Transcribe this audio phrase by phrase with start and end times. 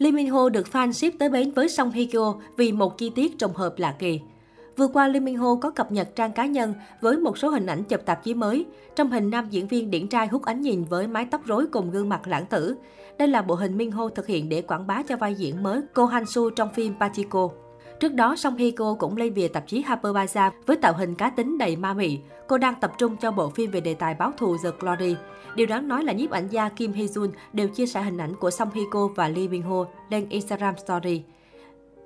[0.00, 3.10] Lee Min Ho được fan ship tới bến với Song Hye Kyo vì một chi
[3.14, 4.20] tiết trùng hợp lạ kỳ.
[4.76, 7.66] Vừa qua, Lee Min Ho có cập nhật trang cá nhân với một số hình
[7.66, 8.66] ảnh chụp tạp chí mới.
[8.96, 11.90] Trong hình nam diễn viên điển trai hút ánh nhìn với mái tóc rối cùng
[11.90, 12.76] gương mặt lãng tử.
[13.18, 15.80] Đây là bộ hình Min Ho thực hiện để quảng bá cho vai diễn mới
[15.94, 17.48] Ko Han Soo trong phim Pachiko.
[18.00, 21.14] Trước đó, Song Hye Kyo cũng lên bìa tạp chí Harper Bazaar với tạo hình
[21.14, 22.18] cá tính đầy ma mị.
[22.46, 25.16] Cô đang tập trung cho bộ phim về đề tài báo thù The Glory.
[25.54, 28.34] Điều đáng nói là nhiếp ảnh gia Kim Hee Jun đều chia sẻ hình ảnh
[28.34, 31.22] của Song Hye Kyo và Lee Min Ho lên Instagram Story.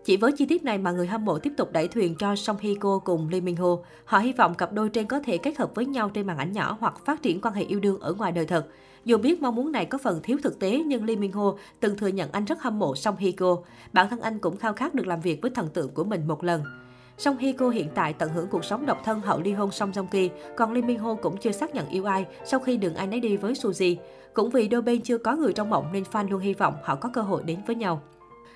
[0.05, 2.57] Chỉ với chi tiết này mà người hâm mộ tiếp tục đẩy thuyền cho Song
[2.61, 3.69] Hye Kyo cùng Lee Min Ho.
[4.05, 6.53] Họ hy vọng cặp đôi trên có thể kết hợp với nhau trên màn ảnh
[6.53, 8.67] nhỏ hoặc phát triển quan hệ yêu đương ở ngoài đời thật.
[9.05, 11.97] Dù biết mong muốn này có phần thiếu thực tế nhưng Lee Min Ho từng
[11.97, 13.57] thừa nhận anh rất hâm mộ Song Hye Kyo.
[13.93, 16.45] Bản thân anh cũng khao khát được làm việc với thần tượng của mình một
[16.45, 16.63] lần.
[17.19, 19.91] Song Hye Kyo hiện tại tận hưởng cuộc sống độc thân hậu ly hôn Song
[19.93, 22.95] Joong Ki, còn Lee Min Ho cũng chưa xác nhận yêu ai sau khi đường
[22.95, 23.97] ai nấy đi với Suzy.
[24.35, 26.95] Cũng vì đôi bên chưa có người trong mộng nên fan luôn hy vọng họ
[26.95, 28.03] có cơ hội đến với nhau.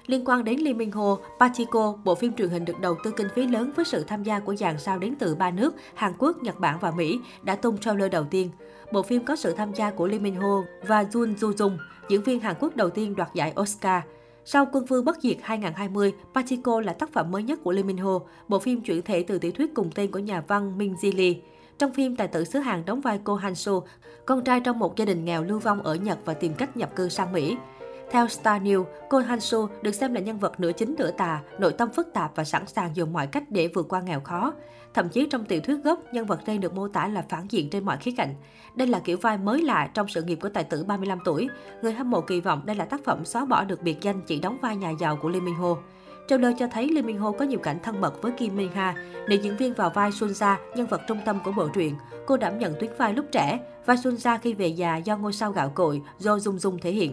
[0.09, 3.29] Liên quan đến Lee Min Ho, Pachiko, bộ phim truyền hình được đầu tư kinh
[3.35, 6.43] phí lớn với sự tham gia của dàn sao đến từ ba nước Hàn Quốc,
[6.43, 8.51] Nhật Bản và Mỹ, đã tung trailer đầu tiên.
[8.93, 11.77] Bộ phim có sự tham gia của Lee Min Ho và Jun Jo Jung,
[12.09, 14.03] diễn viên Hàn Quốc đầu tiên đoạt giải Oscar.
[14.45, 17.97] Sau Quân Vương Bất Diệt 2020, Pachiko là tác phẩm mới nhất của Lee Min
[17.97, 21.17] Ho, bộ phim chuyển thể từ tiểu thuyết cùng tên của nhà văn Min Ji
[21.17, 21.35] Lee.
[21.79, 23.81] Trong phim, tài tử xứ Hàn đóng vai cô Han Soo,
[24.27, 26.97] con trai trong một gia đình nghèo lưu vong ở Nhật và tìm cách nhập
[26.97, 27.57] cư sang Mỹ.
[28.11, 31.41] Theo Star News, cô Han Soo được xem là nhân vật nửa chính nửa tà,
[31.59, 34.53] nội tâm phức tạp và sẵn sàng dùng mọi cách để vượt qua nghèo khó.
[34.95, 37.71] Thậm chí trong tiểu thuyết gốc, nhân vật đây được mô tả là phản diện
[37.71, 38.35] trên mọi khía cạnh.
[38.75, 41.49] Đây là kiểu vai mới lạ trong sự nghiệp của tài tử 35 tuổi.
[41.83, 44.41] Người hâm mộ kỳ vọng đây là tác phẩm xóa bỏ được biệt danh chỉ
[44.41, 45.77] đóng vai nhà giàu của Lee Min Ho.
[46.29, 48.95] Trailer cho thấy Lee Min Ho có nhiều cảnh thân mật với Kim Min Ha,
[49.29, 51.95] nữ diễn viên vào vai Sun Sunja, nhân vật trung tâm của bộ truyện.
[52.27, 55.33] Cô đảm nhận tuyến vai lúc trẻ, vai Sun Sunja khi về già do ngôi
[55.33, 57.13] sao gạo cội Do Jung Jung thể hiện.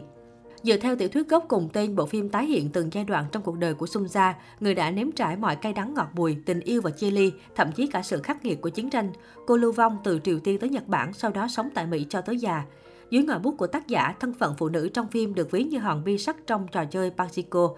[0.65, 3.43] Dựa theo tiểu thuyết gốc cùng tên, bộ phim tái hiện từng giai đoạn trong
[3.43, 6.59] cuộc đời của Sung Gia, người đã nếm trải mọi cay đắng ngọt bùi, tình
[6.59, 9.11] yêu và chia ly, thậm chí cả sự khắc nghiệt của chiến tranh.
[9.47, 12.21] Cô lưu vong từ Triều Tiên tới Nhật Bản, sau đó sống tại Mỹ cho
[12.21, 12.63] tới già.
[13.09, 15.79] Dưới ngòi bút của tác giả, thân phận phụ nữ trong phim được ví như
[15.79, 17.75] hòn bi sắt trong trò chơi Pachinko,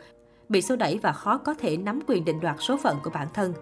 [0.50, 3.28] bị xô đẩy và khó có thể nắm quyền định đoạt số phận của bản
[3.34, 3.54] thân.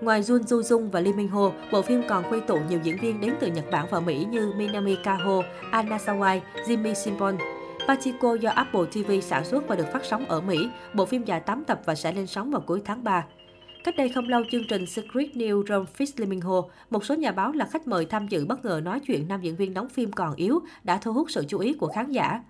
[0.00, 2.98] Ngoài Jun Ju Jung và Lee Min Ho, bộ phim còn quy tụ nhiều diễn
[2.98, 7.36] viên đến từ Nhật Bản và Mỹ như Minami Kaho, Anna Sawai, Jimmy Simpon.
[7.88, 10.68] Pachiko do Apple TV sản xuất và được phát sóng ở Mỹ.
[10.94, 13.26] Bộ phim dài 8 tập và sẽ lên sóng vào cuối tháng 3.
[13.84, 17.64] Cách đây không lâu, chương trình Secret News Ron Fitzliminho, một số nhà báo là
[17.64, 20.60] khách mời tham dự bất ngờ nói chuyện nam diễn viên đóng phim còn yếu
[20.84, 22.42] đã thu hút sự chú ý của khán giả.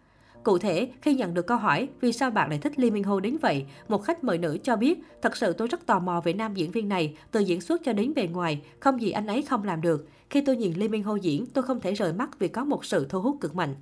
[0.43, 3.21] Cụ thể, khi nhận được câu hỏi vì sao bạn lại thích Lee Min Ho
[3.21, 6.33] đến vậy, một khách mời nữ cho biết, thật sự tôi rất tò mò về
[6.33, 9.43] nam diễn viên này, từ diễn xuất cho đến bề ngoài, không gì anh ấy
[9.43, 10.09] không làm được.
[10.31, 12.84] Khi tôi nhìn Lee Min Ho diễn, tôi không thể rời mắt vì có một
[12.84, 13.75] sự thu hút cực mạnh.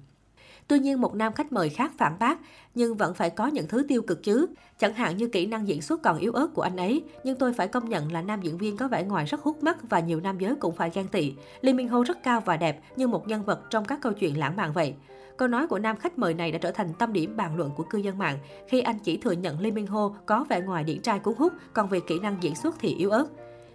[0.69, 2.39] Tuy nhiên, một nam khách mời khác phản bác,
[2.75, 4.47] nhưng vẫn phải có những thứ tiêu cực chứ.
[4.79, 7.53] Chẳng hạn như kỹ năng diễn xuất còn yếu ớt của anh ấy, nhưng tôi
[7.53, 10.21] phải công nhận là nam diễn viên có vẻ ngoài rất hút mắt và nhiều
[10.21, 11.33] nam giới cũng phải ghen tị.
[11.61, 14.39] Lee Min Ho rất cao và đẹp như một nhân vật trong các câu chuyện
[14.39, 14.95] lãng mạn vậy.
[15.37, 17.83] Câu nói của nam khách mời này đã trở thành tâm điểm bàn luận của
[17.83, 21.03] cư dân mạng khi anh chỉ thừa nhận Lee Min Ho có vẻ ngoài điển
[21.03, 23.27] trai cuốn hút, còn về kỹ năng diễn xuất thì yếu ớt.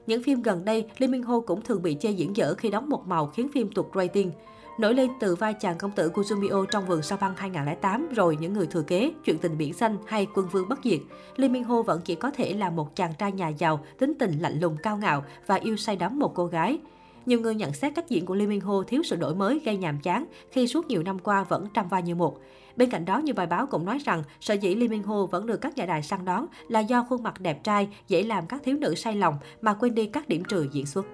[0.08, 2.90] Những phim gần đây, Lee Min Ho cũng thường bị chê diễn dở khi đóng
[2.90, 4.32] một màu khiến phim tụt rating.
[4.78, 8.38] Nổi lên từ vai chàng công tử của Jumio trong vườn sao băng 2008, rồi
[8.42, 11.00] những người thừa kế, chuyện tình biển xanh hay quân vương bất diệt,
[11.36, 14.40] Lee Min Ho vẫn chỉ có thể là một chàng trai nhà giàu, tính tình
[14.40, 16.80] lạnh lùng cao ngạo và yêu say đắm một cô gái.
[17.26, 19.78] Nhiều người nhận xét cách diễn của Lee Min Ho thiếu sự đổi mới gây
[19.78, 22.40] nhàm chán khi suốt nhiều năm qua vẫn trăm vai như một.
[22.76, 25.46] Bên cạnh đó, nhiều bài báo cũng nói rằng sở dĩ Lee Min Ho vẫn
[25.46, 28.62] được các nhà đài săn đón là do khuôn mặt đẹp trai, dễ làm các
[28.64, 31.06] thiếu nữ say lòng mà quên đi các điểm trừ diễn xuất.